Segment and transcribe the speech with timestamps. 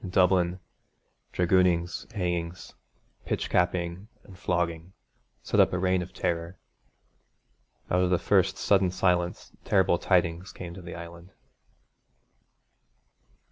[0.03, 0.59] In Dublin,
[1.31, 2.73] dragoonings, hangings,
[3.23, 4.93] pitch capping and flogging
[5.43, 6.57] set up a reign of terror.
[7.91, 11.33] Out of the first sudden silence terrible tidings came to the Island.